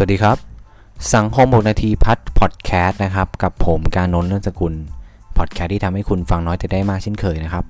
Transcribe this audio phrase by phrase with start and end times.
[0.00, 0.38] สวัสดีครับ
[1.14, 4.74] สังคมบกนาทีพัดพอดแคสต์นะครับ กับผมการนนท์เนื่องสกุล
[5.38, 7.64] พอดแคสต์ที่ทำให้คุณฟังน้อยแต่ได้มากเช่นเคยนะครับ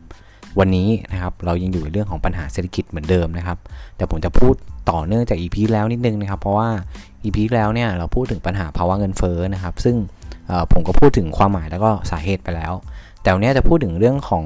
[0.58, 3.58] วันนี้นะครับเรายังอยู่ในเรื่องของปัญหาเศรษฐกิจเหมือนเดิมนะครับ
[3.96, 4.54] แต่ผมจะพูด
[4.90, 6.68] ต่อเนื่องจาก EP แล้วนิดนึงนะครับ เพราะว่า
[7.24, 9.96] EP แล้วเนี่ยเราพูดถึงปัญหาภาวะเงินเฟ้อนะครับ ซึ่ง
[10.72, 12.72] ผมก็พูดถึงความหมายแล้วก็สาเหตุไปแล้ว
[13.22, 14.44] แต่วันนี้จะพูดถึงเรื่องของ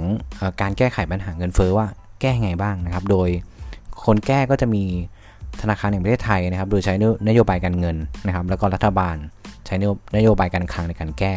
[0.61, 1.87] การแก้ไขปัญหาเงินเฟ้อว่า
[2.21, 3.29] แก้ไงบ้างนะครับ โดย
[4.05, 4.85] คนแก้ก็จะมี
[5.61, 6.95] ธนาคารแห่งประเทศไทยนะครับ โดยใช้
[7.29, 9.17] นโยบายการเงินนะครับ แล้วก็รัฐบาล
[9.67, 9.75] ใช้
[10.17, 11.35] นโยบายการคลังในการแก้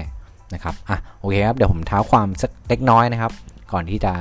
[0.53, 3.31] นะครับอะโอเคครับ เดี๋ยวผมเท้าความสักเล็กน้อยนะครับ
[3.73, 4.13] ก่อนที่จะ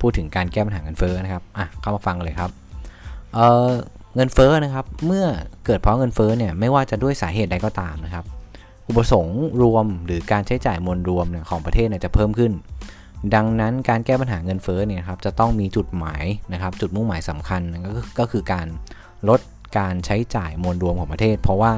[0.00, 2.50] พูดถึงการแก้ปัญหาเงินเฟ้อนะครับอะเข้ามาฟังเลยครับ
[3.34, 3.70] เอ่อ
[4.16, 5.26] เงินเฟ้อนะครับ เมื่อ
[5.66, 8.24] เกิดเพราะเงินเฟ้อเนี่ยไม่ว่าจะด้วยสาเหตุใดก็ตามนะครับ
[8.88, 12.52] อุปสงค์รวมหรือการใช้จ่ายมวลรวมของประเทศเนี่ยจะเพิ่มขึ้น
[13.34, 17.62] ดังนั้นการแก้ปัญหาเงินเฟ้อเนี่ยครับจะต้องมีจุดหมายนะครับ จุดมุ่งหมายสำคัญ
[18.18, 18.66] ก็คือการ
[19.28, 19.40] ลด
[19.78, 21.72] การใช้จ่ายมวลรวมของประเทศ เพราะว่า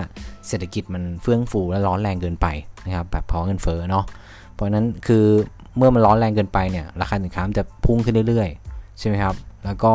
[0.49, 2.47] เศรษฐกิจมันเฟื่องฟูและร้อนแรงเกินไป
[2.87, 4.05] นะครับแบบเพราะเงินเฟ้อเนาะ
[4.55, 5.25] เพราะนั้นคือ
[5.77, 9.35] เมื่อมันร้อนแรงเกินไปเนี่ยราคาสินค้าจะพุ่งขึ้นเรื่อยๆใช่ไหมครับ
[9.65, 9.93] แล้วก็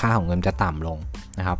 [0.00, 0.98] ค่าของเงินจะต่ำลง
[1.38, 1.58] นะครับ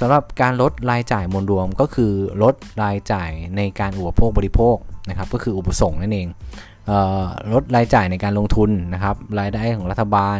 [0.00, 4.76] สำหรับการลดรายจ่ายมวลรวมก็คือลดรายจ่ายในการอุปโภคบริโภค
[5.08, 6.28] นะครับก็คืออุปสงค์นั่นเอง
[7.52, 10.38] ลดรายจ่ายในการลงทุนนะครับรายได้ของรัฐบาล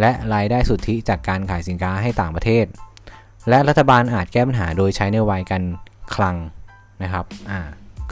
[0.00, 2.64] และรายได้สุทธิจากการขายสินค้าให้ต่างประเทศ
[3.48, 5.64] และรัฐบาลอาจแก้ปัญหาโดยใช้นโยบายการ
[6.14, 6.36] คลัง
[7.02, 7.60] นะครับอ่า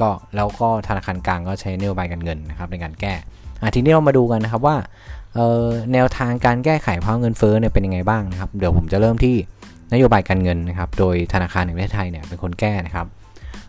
[0.00, 3.14] ก็แล้วก็ธนาคารกลางก็ใช้นโยบายการเงินนะครับในการแก้
[3.60, 4.76] อ่าทีนี้เรามาดูกันนะครับว่า
[5.92, 9.36] แนวทางการแก้ไขภาวะเงินเฟ้อเนี่ยเป็นยังไงบ้างนะครับ เดี๋ยวผมจะเริ่มที่
[9.92, 13.06] นโยบายการเงินนะครับ โดยธนาคารแห่งประเทศไทยเนี่ยเป็นคนแก้นะครับ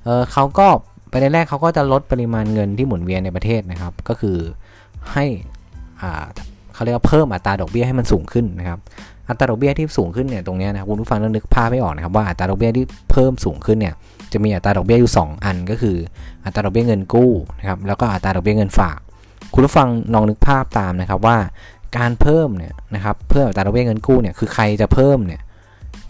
[0.05, 0.67] เเขาก็
[1.11, 4.37] ประเด็นแรกเขาก็จะลดปริมาณเงินที่หมุนเวียนในประเทศนะครับ ก็คือ
[5.13, 5.25] ให้
[6.01, 6.25] อ่า
[6.73, 8.79] เขาเรียกว่าเพิ่มอัตราดอกเบี้ยให้มันสูงขึ้นนะครับ
[9.29, 13.93] อัตราดอกเบี้ยที่สูงขึ้นเนี่ยตรงนี้นะคุณผู้ฟังต้องนึกภาพไม่ออกนะครับว่าอัตราดอกเบี้ยที่เพิ่มสูงขึ้นเนี่ย
[14.31, 15.97] จะมีอัตราดอกเบี้ยอยู่ 2 อันก็คือ
[16.45, 18.99] อัตราดอกเบี้ยเงินกู้นะครับแล้วก็อัตราดอกเบี้ยเงินฝาก
[19.53, 21.37] คุณผู้ฟังลองนึกภาพตามนะครับว่า
[21.97, 25.41] การเพิ่มเนี่ยนะครับเพิ่มอัตราดอกเบี้ยเงินกู้เนี่ยคือใครจะเพิ่มเนี่ย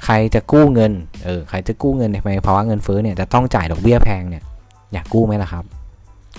[0.05, 0.91] ใครจะกู้เงิน
[1.25, 4.43] เออใครจะกู้เงินในภาวะเงินเฟ้อเนี่ยจะต้องจ่ายดอกเบี้ยแพงเนี่ย
[4.93, 5.63] อยากกู้ไหมล่ะครับ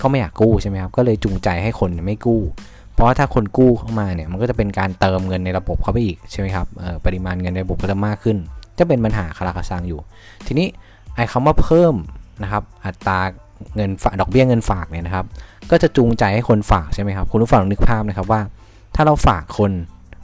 [0.01, 2.41] ก็ไม่อยากกู้ใช่ไหมครับก็เลยจูงใจให้คนไม่กู้
[2.99, 6.67] เพราะถ้าคนกู้เข้ามาเนี่ยมันก็จะเป็นการเติมเงินในระบบเข้าไปอีกใช่ไหมครับ
[7.05, 8.37] ปริมาณเงินในระบบก็จะมากขึ้น
[8.79, 10.01] จะเป็นปัญหาคาราคาซังอยู่
[10.47, 10.67] ทีนี้
[11.15, 11.95] ไอ้คำว่าเพิ่ม
[12.43, 13.19] นะครับอัตรา
[13.77, 15.25] เงินฝากดอกเบี้ยเงินฝากเนี่ยนะครับ
[15.71, 18.41] ก็จะจูงใจให้คนฝากใช่ไหมครับคุณผู้ฟังนึกภาพนะครับว่า
[18.97, 19.73] ถ้าเราฝากคน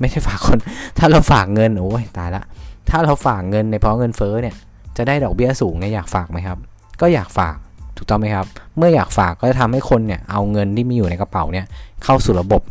[0.01, 0.59] ไม่ใช่ฝากคน
[0.99, 2.43] ถ้าเราฝากเงินโอ้ยตายละ
[2.91, 4.55] ถ้าเราฝากเงินในเพราะเงินเฟ้อเนี่ย
[4.97, 6.59] จะได้ดอกเบี้ยสูงเนี่ยอยากฝากไหมครับ
[7.01, 7.56] ก็อยากฝาก
[7.97, 8.47] ถูกต้องไหมครับ
[8.77, 11.66] เมื่ออยากฝากก็จะทำให้คนเนี่ยเอาเงินที่มีอยู่ในกระเป๋าเนี่ย
[12.05, 12.62] เข้าสู่ระบบ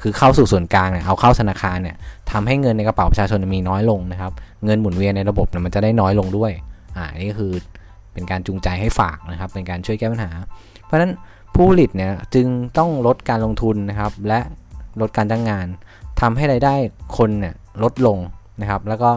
[0.00, 1.96] คือเข้าสู่ส่วนกลางเนี่ยเอาเข้าธนาคารเนี่ย
[2.30, 4.32] ทำให้เงินในกระเป๋าประชาชนมีน้อยลงนะครับ
[4.64, 6.52] เงินหมุนเวียนในระบบเนี่ยมันจะได้น้อยลงด้วย
[6.96, 7.52] อ่านี่ก็คือ
[8.12, 10.30] เป็นการจูงใจให้ฝากนะครับ เป็นการช่วยแก้ปัญหา
[10.84, 11.12] เพราะฉะนั้น
[11.54, 12.46] ผู้ผลิตเนี่ยจึง
[12.78, 14.40] ต้องลดการลงทุนนะครับ และ
[15.00, 15.66] ลดการจ้างงาน
[16.20, 16.74] ทำให้รายได้
[17.18, 18.18] คนเนี่ยลดลง
[18.60, 19.10] นะครับ แล้วก็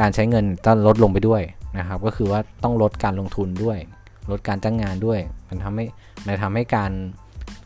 [0.00, 1.42] การใช้เงินต้องลดลงไปด้วย
[1.78, 3.78] นะครับ ก็คือว่าต้องลดการลงทุนด้วย
[4.30, 5.18] ลดการจ้างงานด้วย
[5.48, 5.84] มันทำให้
[6.26, 6.90] มันทำให้การ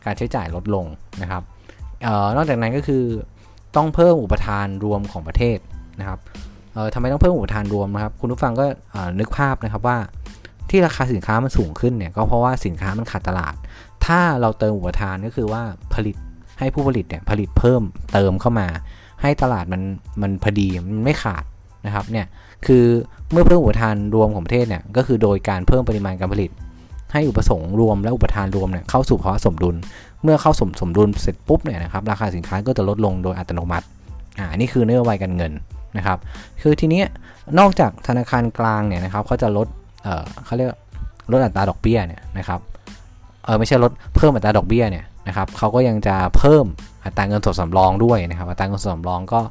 [0.05, 0.85] การใช้จ่ายลดลง
[1.21, 1.43] นะครับ
[2.35, 3.03] นอกจากนั้นก็คือ
[3.75, 5.57] ต้องเพิ่มอุปทานรวมของประเทศ
[5.99, 6.19] นะครับ
[6.93, 8.65] ทำไมต้องเพิ่มอุปทานรวมนะครับ คุณผู้ฟังก็
[9.19, 9.97] นึกภาพนะครับว่า
[10.69, 13.55] ที่ราคาสินค้ามันสูงขึ้นเนี่ยก็เพราะว่าสินค้ามันขาดตลาด
[14.05, 15.63] ถ้าเราเติมอุปทานก็คือว่า
[15.93, 16.15] ผลิต
[16.59, 17.81] ให้ผู้ผลิตเนี่ยผลิตเพิ่ม
[18.13, 18.67] เติมเข้ามา
[19.21, 19.81] ให้ตลาดมัน
[20.21, 21.43] มันพอดีมันไม่ขาด
[21.85, 22.25] นะครับเนี่ย
[22.65, 22.85] คือ
[23.31, 26.51] เมื่อเพิ่มอุปทานรวมของประเทศเนี่ยก็คือโดยการเพิ่มปริมาณการผลิต
[27.13, 29.75] ให้อุปสงค์รวมและอุปทานรวมเนี่ยเข้าสู่ภาวะสมดุล
[30.23, 33.85] เมื่อเข้าสมสมดุลเสร็จปุ๊บเนี่ยนะครับราคาสินค้าก็จะลดลงโดยอัตโนมัติ
[34.39, 35.51] อ่านี่คือนโยบายการเงิน
[35.97, 36.17] นะครับ
[36.61, 37.01] คือทีนี้
[37.59, 39.67] นอกจากธนาคารกลางเนี่ยนะครับเขาจะลด
[40.03, 40.69] เอ่อเขาเรียก
[41.31, 42.59] ลดอัตราดอกเบี้ยเนี่ยนะครับ
[43.45, 46.65] เออไม่ใช่ลดเพิ่มอัตราดอกเบี้ยเนี่ย นะครับเขาก็ยังจะเพิ่ม
[47.03, 49.41] อัตราเงินสดสำรองด้วยนะครับอัตราเงินสดสำรองก็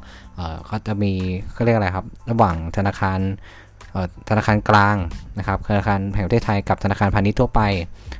[0.65, 1.11] เขาจะมี
[1.53, 3.19] เขาเรียกอะไรครับ ระหว่างธนาคาร
[4.29, 4.97] ธนาคารกลาง
[5.37, 7.61] นะครับธนาคารแห่งประเทศไทยกับธนาคารพาณิชย์ทั่วไป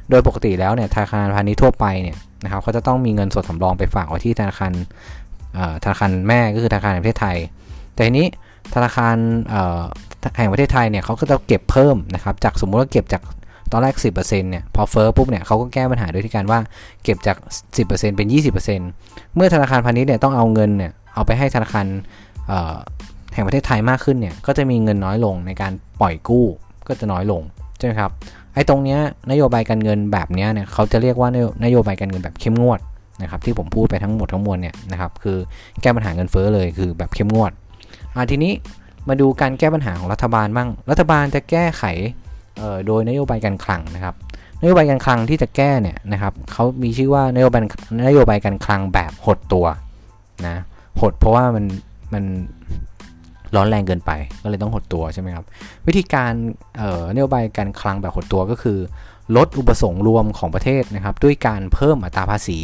[0.09, 4.71] โดยปกติแล้วเนี่ยธนาคารพาณิชย์ทั่วไปเนี่ยนะครับเขาจะต้องมีเงินสดสำรองไปฝากไว้ที่ธนาคาร
[5.83, 7.37] ธนาคารแม่ก็คือธนาคารแห่งประเทศไทย
[7.93, 8.27] แต่ทีนี้
[8.75, 9.15] ธนาคาร
[10.37, 13.21] แห่งประเทศไทยเนี่ยเขาก็จะเก็บเพิ่มนะครับจากสมมุติว่าเก็บจาก
[13.73, 16.59] ตอนแรก 10%เนี่ยพอเฟอ้อปุ๊บเนี่ยเขาก็แก้ปัญหาด้วยที่การว่า
[17.03, 17.37] เก็บจาก
[17.77, 18.27] 10%เป็น
[18.81, 21.85] 20%เมื่อธนาคารพาณิชย์เนี่ยต้องเอาเงินเนี่ยเอาไปให้ธนาคาร
[23.33, 25.71] แห่งประเทศไทยมากขึ้นเนี่ยก็จะมีเงินน้อยลงในการ
[26.01, 26.45] ปล่อยกู้
[26.87, 27.41] ก็จะน้อยลง
[27.77, 28.11] ใช่ไหมครับ
[28.53, 28.99] ไอ้ตรงเนี้ย
[29.31, 31.29] นโยบายการเงินแบบเนี้ยเนี่ยเขาจะเรียกว่า
[31.63, 32.79] นโยบายการเงินแบบเข้มงวด
[33.21, 35.37] นะครับที่ผมพูดไปทั้งหมดทั้งมวลเนี่ยนะครับคือ
[35.81, 37.51] แก้ปัญหาเงินเฟ้อเลยคือแบบเข้มงวด
[38.15, 38.51] อ่าทีนี้
[39.09, 41.83] มาดูการแก้ปัญหาของรัฐบาลบ้างรัฐบาลจะแก้ไข
[42.87, 44.15] โดยนโยบายการคลังนะครับ
[44.61, 47.61] นโยบายการคลังที่จะแก้เนี่ยนะครับเขามีชื่อว่านโยบาย
[48.07, 49.65] นโยบายการคลังแบบหดตัว
[50.47, 50.57] นะ
[51.01, 51.65] หดเพราะว่ามัน
[52.13, 52.23] มัน
[53.55, 54.11] ร้อนแรงเกินไป
[54.43, 55.45] ก็เลยต้องหดตัวใช่ไหมครับ
[55.87, 56.31] วิธีการ
[57.15, 58.79] นโยบายการคลังแบบหดตัวก็คือ
[59.37, 62.59] ลดอุปสงค์รวมของประเทศนะครับ ด้วยการเพิ่มอัตราภาษี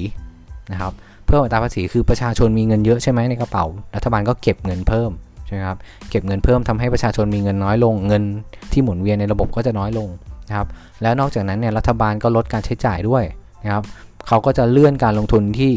[0.72, 0.94] นะครับ
[1.28, 3.66] เพิ่มอัตราภาษีคือประชาชนมีเงินเยอะใช่ไหมในกระเป๋า
[3.96, 5.12] รัฐบาลก็เก็บเงินเพิ่ม
[5.50, 5.80] ใช่ไหมครับ
[6.10, 8.24] เก็บเงินเพิ่มทำให้ประชาชนมีเงินน้อยลง เงิน
[8.72, 10.08] ที่หมุนเวียนในระบบก็จะน้อยลง
[10.50, 10.68] นะครับ
[11.02, 13.24] แล้วนอกจากนั้นเนี่ยรัฐบาลก็ลดการใช้จ่ายด้วย
[13.64, 13.84] นะครับ
[14.28, 15.72] เขาก็จะเลื่อนการลงทุนที่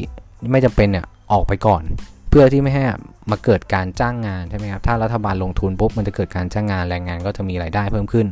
[0.50, 1.82] ไม่จำเป็นเนี่ยออกไปก่อน
[2.30, 2.82] เพื่อที่ไม่ให้
[3.30, 8.26] มาเกิดการจ้างงานใช่ไหมครับถ้ารัฐบาลลงทุนปุ๊บมันจะเกิดการจ้างงานแรงงานก็จะมีรายได้เพิ่มขึ้น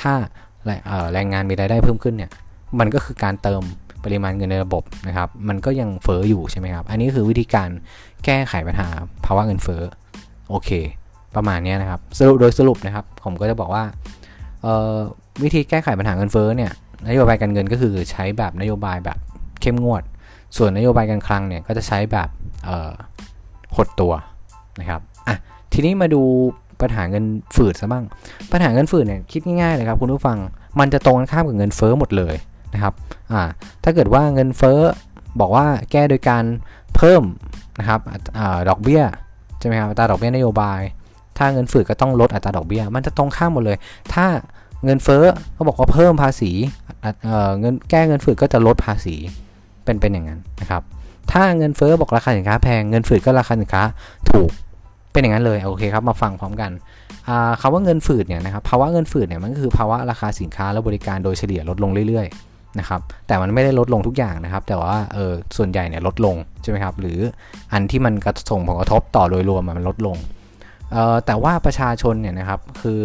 [0.00, 0.12] ถ้า
[1.12, 2.30] แรงงานมีรายได้เพิ่มขึ้นเนี่ย
[2.78, 3.62] มันก็คือการเติม
[4.04, 7.68] ปริมาณเงินในระบบนะครับ มันก็ยังเฟอ้ออยู่ใช่ไหมครับ อันนี้คือวิธีการ
[8.24, 8.88] แก้ไขปัญหา
[9.24, 9.82] ภาวะเงินเฟอ้อ
[10.52, 10.70] โอเค
[11.36, 13.84] ประมาณนี้นะครับสรุปโดยสรุปนะครับ ผมก็จะบอกว่า
[15.42, 16.72] วิธีแก้ไขปัญหาเงินเฟ้อเนี่ย
[17.08, 19.18] นโยบายการเงินก็คือใช้แบบนโยบายแบบ
[19.60, 20.02] เข้มงวด
[20.56, 22.28] ส่วนนโยบายการคลังเนี่ยก็จะใช้แบบ
[23.76, 24.12] หดตัว
[24.80, 25.36] นะครับอะ
[25.72, 26.22] ทีนี้มาดู
[26.80, 27.24] ปัญหาเงิน
[27.56, 28.04] ฝืดซะบ้าง
[28.52, 30.38] ปัญหาเงินฝืดเนี่ยคิดง่ายๆเลยครับคุณผู้ฟัง
[30.80, 32.36] มันจะตรงกันข้ามกับเงินเฟ้อหมดเลย
[32.74, 32.92] นะครับ
[33.32, 33.42] อ่า
[33.84, 34.78] ถ้าเกิดว่าเงินเฟ้อ
[35.40, 36.44] บอกว่าแก้โดยการ
[36.96, 37.22] เพิ่ม
[37.78, 38.00] นะครับ
[38.38, 39.02] อดอกเบี้ย
[39.62, 40.80] ใช่ไหมครับอัตราดอกเบี้ยนโยบาย
[41.38, 43.76] ถ้าเงินฝืดก็ต้องลดอัตราดอกเบี้ย มันจะตรงข้ามหมดเลย
[44.14, 44.26] ถ้า
[44.84, 45.24] เงินเฟ้อ
[45.54, 46.50] เขาบอกว่าเพิ่มภาษี
[47.02, 49.16] เเงินแก้เงินฝืดก็จะลดภาษี
[49.84, 50.82] เป็นเป็นอย่างนั้นนะครับ
[51.32, 53.82] ถ้าเงินเฟ้อบอกราคาสินค้าแพงเงินฝืดก็ราคาสินค้า
[54.30, 54.50] ถูก
[55.12, 56.70] เป็นอย่างนั้นเลยโอเคครับมาฟังพร้อมกัน
[57.60, 67.18] คำว่าเงินฝืดเนี่ยนะครับภาวะเงินฝืดเนี่ยมันก็คือภาวะราคาสินค้าและบริการโดยเฉลี่ยลดลงเรื่อยๆ นะครับแต่มันไม่ได้ลดลงทุกอย่างนะครับ แต่ว่าเออส่วนใหญ่เนี่ยลดลงใช่ไหมครับหรือ
[67.72, 70.16] อันที่มันกระส่งผลกระทบต่อโดยรวมมันลดลง
[70.92, 73.00] เอ่อแต่ว่าประชาชนเนี่ยนะครับคือ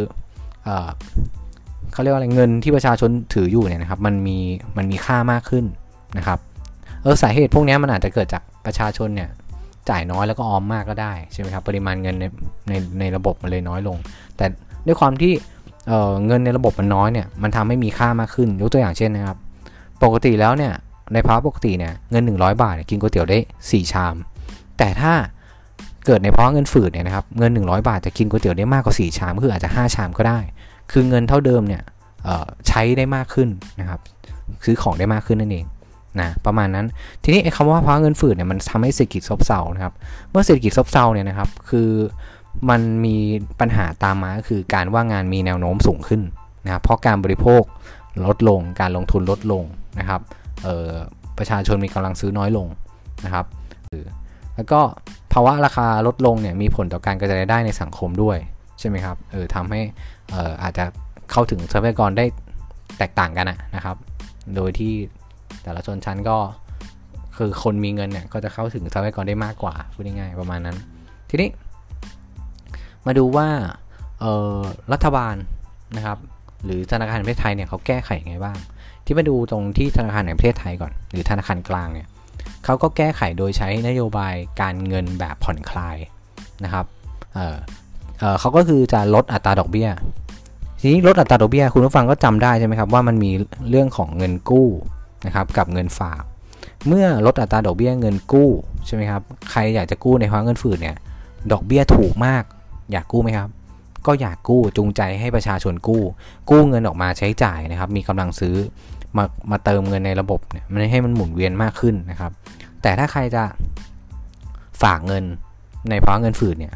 [0.64, 0.90] เออ
[1.92, 4.38] เขาเรียกว่าอะไรเงินที่ประชาชนถืออยู่เนี่ยนะครับมันมี
[4.78, 5.66] มันมีค่ามากขึ้น
[6.18, 6.40] นะครับ
[7.04, 9.30] เออสาเหตุพวกนี้มันอาจจะเกิดจากประชาชนเนี่ย
[9.90, 12.25] จ่ายน้อยแล้วก็ออมมากก็ได้ใช่ไหมครับปริมาณเงินใน
[12.69, 13.98] ในในระบบมันเลยน้อยลง
[14.38, 14.46] แต่
[14.88, 15.34] ด้วยความที่
[15.88, 19.38] เเงินในระบบมันน้อยเนี่ยมันทำให้มีค่ามากขึ้นยกตัวอย่างเช่นนะครับ
[20.03, 20.73] ปกติแล้วเนี่ย
[21.13, 24.15] ในภาวะปกติเนี่ยเงิน 100 บาทกินก๋วยเตี๋ยวได้ 4 ชาม
[24.77, 25.13] แต่ถ้า
[26.05, 30.39] เกิดในภาวะเงินฝืดเนี่ยนะครับเงิน 100 บาทจะกินก๋วยเตี๋ยวได้มากกว่า 4 ชามคืออาจจะ 5 ชามก็ได้
[30.91, 31.83] คือเงินเท่าเดิมเนี่ย
[32.67, 33.49] ใช้ได้มากขึ้น
[33.79, 33.99] นะครับ
[34.65, 35.65] ซื้อของได้มากขึ้นนั่นเอง
[36.21, 36.85] นะประมาณนั้น
[37.23, 39.94] ทีนี้ไอ้คำว่าภาวะเงินฝืดเนี่ยมันทำให้เศรษฐกิจซบเซานะครับ
[40.31, 41.89] เมื่อเศรษฐกิจซบเซาเนี่ยนะครับคือ
[42.69, 43.15] มันมี
[43.59, 46.21] ปัญหาตามมาก็คือการว่างงานมีแนวโน้มสูงขึ้น
[46.65, 47.63] นะครับเพราะการบริโภค
[48.25, 49.63] ลดลงการลงทุนลดลง
[49.99, 50.21] นะครับ
[51.38, 52.67] ประชาชนมีกำลังซื้อน้อยลง
[53.25, 53.45] นะครับ
[54.55, 54.79] แล้วก็
[55.33, 58.38] ภาวะราคาลดลงเนี่ยมีผลต่อการกระจายรายได้ในสังคมด้วย
[58.79, 59.81] ใช่ไหมครับเออทำให้
[60.63, 60.85] อาจจะ
[61.31, 62.25] เข้าถึงทรัพยากรได้
[62.97, 63.45] แตกต่างกัน
[63.75, 63.97] นะครับ
[64.55, 64.94] โดยที่
[65.63, 66.38] แต่ละชนชั้นก็
[67.38, 70.77] คือคนมีเงินเนี่ยก็จะเข้าถึงทรัพยากรได้มากกว่าพูดง่ายๆประมาณนั้น
[71.29, 71.49] ทีนี้
[73.05, 73.47] มาดูว่า
[74.94, 75.35] รัฐบาล
[75.97, 76.17] นะครับ
[76.65, 78.57] หรือธนาคารแห่งประเทศไทยเนี่ยเขาแก้ไขยังไงบ้าง
[79.07, 82.07] ที่มาดูตรงที่ธนาคารแห่งประเทศไทยก่อน หรือธนาคารกลางเนี่ย
[82.65, 85.98] เขาก็แก้ไขโดยใช้นโยบายการเงินแบบผ่อนคลาย
[86.63, 86.86] นะครับ
[87.33, 89.90] เเขาก็คือจะลดอัตราดอกเบี้ย
[90.81, 93.31] ทีนี้ลดอัตราดอกเบี้ยคุณผู้ฟังก็จำได้ใช่ไหมครับว่ามันมี
[93.69, 94.68] เรื่องของเงินกู้
[95.26, 96.23] นะครับกับเงินฝาก
[96.87, 98.49] เมื่อลดอัตราดอกเบี้ยเงินกู้
[98.85, 99.21] ใช่ไหมครับ
[99.52, 100.95] ใครอยากจะกู้ในภาวะเงินฝืดเนี่ย
[101.52, 102.44] ดอกเบี้ยถูกมาก
[102.92, 103.49] อยากกู้ไหมครับ
[104.07, 106.04] ก็อยากกู้จูงใจให้ประชาชนกู้
[106.49, 108.56] กู้เงินออกมาใช้จ่ายนะครับ มีกำลังซื้อ
[109.18, 112.31] มามาเติมเงินในระบบเนี่ยมันให้มันหมุนเวียนมากขึ้นนะครับ
[112.81, 113.44] แต่ถ้าใครจะ
[114.83, 115.23] ฝากเงิน
[115.90, 116.73] ในภาวะเงินฝืดเนี่ย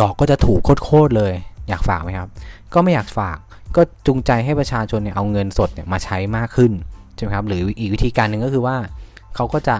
[0.00, 1.32] ดอกก็จะถูกโคตรเลย
[1.68, 2.28] อยากฝากไหมครับ
[2.74, 3.38] ก็ไม่อยากฝาก
[3.76, 6.72] ก็จูงใจให้ประชาชนเนี่ยเอาเงินสดเนี่ยมาใช้มากขึ้น
[7.16, 8.76] ใช่ไหมครับ หรืออีกวิธีการหนึ่งก็คือว่า
[9.36, 9.76] เขาก็จะ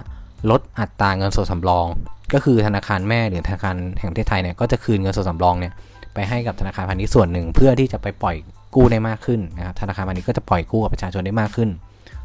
[0.50, 1.86] ลดอัตราเงินสดสำรอง
[2.34, 5.72] ก็คือธนาคารแม่หรือธนาคารแห่งประเทศไทยเนี่ยก็จะคืนเงินสดสำรองเนี่ย
[6.14, 8.36] ไปให้กับธนาคารพาณิชย์ส่วนหนึ่งเพื่อที่จะไปปล่อย
[8.74, 11.68] กู้ได้มากขึ้นนะครับธนาคารพาณิชย์ก็จะปล่อยกู้กับประชาชนได้มากขึ้น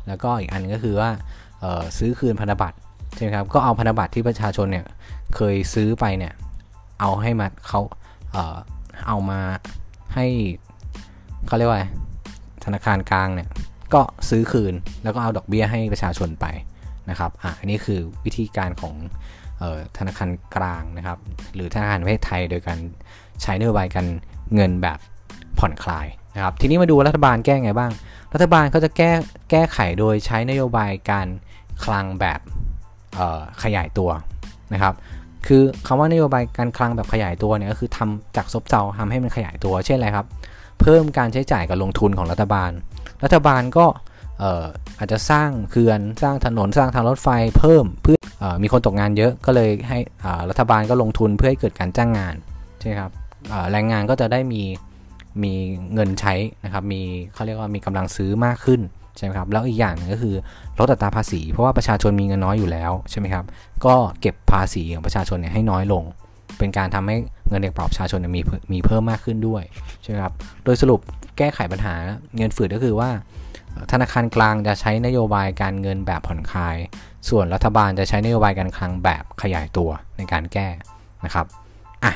[0.07, 1.09] แล้วก็อีกอันก็คือว่า
[1.97, 2.77] ซื้อคืนพันธบัตร
[3.15, 4.85] ใช่ไหมครับก็เอาพันธบัตรที่ประชาชนเนี่ย
[5.35, 6.33] เคยซื้อไปเนี่ย
[6.99, 7.81] เอาให้มาเขา
[8.31, 9.39] เเอามา
[10.15, 10.25] ให้
[11.47, 11.83] เขาเรียกว่า
[12.65, 13.49] ธนาคารกลางเนี่ย
[13.93, 16.45] ก็ซื้อคืนแล้วก็เอาดอกเบี้ยให้ประชาชนไป
[17.09, 18.93] นะครับอะอันนี้คือวิธีการของ
[19.97, 21.17] ธนาคารกลางนะครับ
[21.53, 22.79] หรือธนาคารประเทศไทยโดยการ
[23.41, 24.07] ใช้นโยบายการ
[24.53, 24.99] เงินแบบ
[25.59, 27.91] ผ่อนคลายนะครับทีนี้มาดูรัฐบาลแก้ไงบ้าง
[28.33, 29.11] รัฐบาลเขาจะแก้
[29.55, 31.27] แก้ไขโดยใช้นโยบายการ
[31.83, 32.39] คลังแบบ
[33.63, 34.09] ขยายตัว
[34.73, 34.93] นะครับ
[35.47, 40.25] คือคำว่านโยบายการคลังแบบขยายตัวเนี่ยก็คือทำจากซบเซาทำให้มันขยายตัวเช่นอะไรครับ
[40.81, 42.71] เพิ่มการใช้จ่ายกับลงทุนของรัฐบาล
[43.23, 43.85] รัฐบาลก็
[44.99, 47.29] อาจจะสร้างเขื่อนสร้างถนนสร้างทางรถไฟ
[47.59, 49.99] เพิ่มเพื่ออมีคนตกงานเยอะก็เลยให้
[50.49, 52.35] รัฐบาลก็ลงทุนเพื่อให้เกิดการจ้างงาน
[52.79, 53.11] ใช่ครับ
[53.71, 54.63] แรงงานก็จะได้มี
[55.43, 55.53] มี
[55.93, 56.33] เงินใช้
[56.63, 57.01] นะครับมี
[57.33, 58.81] เขาเรียกว่ามีกำลังซื้อมากขึ้น
[59.17, 60.35] ใช่ไหมครับแล้วอีกอย่างนึงก็คือ
[60.79, 63.45] ลดอัตราภาษี เพราะว่าประชาชนมีเงินน้อยอยู่แล้วใช่ไหมครับ
[63.85, 66.03] ก็เก็บภาษีของประชาชนเนี่ยให้น้อยลง
[66.57, 67.15] เป็นการทำให้
[67.49, 68.41] เงินเด็กปลอบประชาชนมี
[68.73, 69.63] มีเพิ่มมากขึ้นด้วย
[70.03, 70.99] ใช่ไหมครับโดยสรุป
[71.37, 71.95] แก้ไขปัญหา
[72.37, 73.09] เงินฝืดก็คือว่า
[73.91, 76.75] ธนาคารกลางจะใช้นโยบายการเงินแบบผ่อนคลาย
[77.29, 80.67] ส่วนรัฐบาลจะใช้นโยบายการคลังแบบขยายตัวในการแก้
[81.25, 81.45] นะครับ
[82.03, 82.13] อะ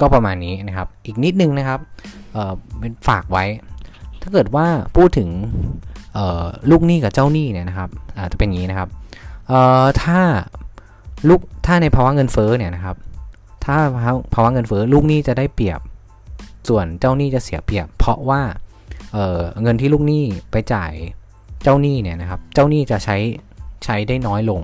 [0.00, 1.80] ก็ประมาณนี้นะครับ อีกนิดนึงนะครับ
[2.32, 3.44] เออเป็นฝากไว้
[4.22, 5.28] ถ้าเกิดว่าพูดถึง
[6.70, 7.90] ลูกหนี้กับเจ้าหนี้เนี่ยนะครับ
[8.32, 8.88] จะเป็นอย่างนี้นะครับ
[10.02, 10.20] ถ้า
[11.28, 12.96] ลูกถ้าในภาวะเงินเฟ้อเนี่ยนะครับ
[13.64, 13.76] ถ้า
[14.34, 15.80] ภาวะเงินเฟ้อลูกหนี้จะได้เปรียบ
[16.68, 18.42] ส่วนเจ้าหนี้จะเสียเปรียบ เพราะว่า
[19.12, 20.92] เเงินที่ลูกหนี้ไปจ่าย
[21.62, 23.16] เจ้าหนี้เนี่ยนะครับ เจ้าหนี้จะใช้
[23.84, 24.60] ใช้ได้น้อยลง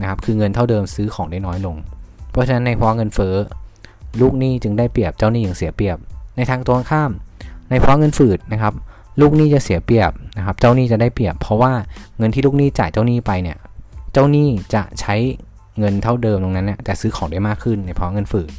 [0.00, 1.76] นะครับ คือเงินเท่าเดิมซื้อของได้น้อยลง
[2.30, 3.34] เพราะฉะนั้นในภาวะเงินเฟ้อ
[4.20, 5.98] ลูกหนี้จึงได้เปรียบเจ้าหนี้ยังเสียเปรียบ
[6.36, 7.10] ในทางตรงข้าม
[7.70, 8.74] ในภาวะเงินฝืดนะครับ
[9.20, 11.72] ลูกหนี้จะเสียเปรียบนะครับ เจ้าหนี้จะได้เปรียบ เพราะว่า
[12.18, 13.58] เงินที่ลูกหนี้จ่ายเจ้าหนี้ไปเนี่ย
[14.12, 15.14] เจ้าหนี้จะใช้
[15.78, 18.50] เงินเท่าเดิมตรงนั้นเนี่ยแต่ซื้อของได้มากขึ้นในเพราะเงินฝืด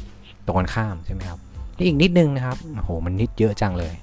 [0.46, 1.38] ตรงกันข้ามใช่ไหมครับ
[1.86, 3.94] อีกนิดนึงนะครับโอ้โหมันนิดเยอะจังเลย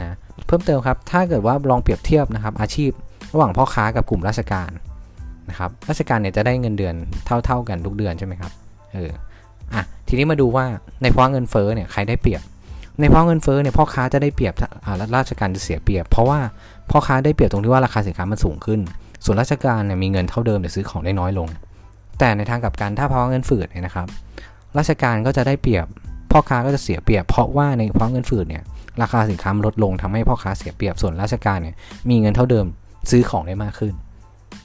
[0.00, 0.16] นะ
[0.46, 2.90] เพิ่มเติมครับ ถ้าเกิดว่าลองเปรียบเทียบนะครับ อาชีพ
[3.32, 4.70] ระหว่างพ่อค้ากับกลุ่มราชการ
[5.50, 6.94] นะครับ ราชการเนี่ยจะได้เงินเดือน
[7.44, 8.52] เท่าๆกันทุกเดือนใช่ไหมครับ
[8.94, 9.10] เออ
[9.74, 10.64] อะทีนี้มาดูว่า
[11.02, 12.42] ในเพราะเงินเฟ้อเนี่ยใครได้เปรียบ
[13.02, 14.54] ในเพราะเงินเฟ้อเนี่ยพ่อค้าจะได้เปรียบ
[15.16, 16.40] ราชการจะเสียเปรียบ เพราะว่า
[16.90, 18.80] พ่อค้าได้เปรียบตรงที่ว่าราคาสินค้ามันสูงขึ้น
[19.24, 21.48] ส่วนราชการเนี่ยมีเงินเท่าเดิมแต่ซื้อของได้น้อยลง
[22.18, 24.06] แต่ในทางกลับกันถ้าภาวะเงินฝืดเนี่ยนะครับ
[24.78, 25.86] ราชการก็จะได้เปรียบ
[26.30, 28.62] พ่อค้าก็จะเสียเปรียบ เพราะว่าในภาวะเงินฝืดเนี่ย
[29.02, 31.74] ราคาสินค้าลดลงทำให้พ่อค้าเสียเปรียบส่วนราชการเนี่ย
[32.10, 32.66] มีเงินเท่าเดิม
[33.10, 33.94] ซื้อของได้มากขึ้น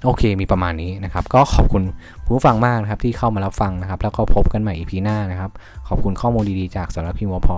[0.06, 1.84] โอเค มีประมาณนี้นะครับ ก็ขอบคุณ
[2.26, 5.52] ผู้ฟังมากนะครับที่เข้ามารับฟังนะครับ แล้วก็พบกันใหม่อีพีหน้านะครับ
[5.88, 7.50] ขอบคุณข้อมูลดีๆจากสำนักพิมพ์วพ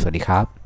[0.00, 0.65] สวัสดีครับ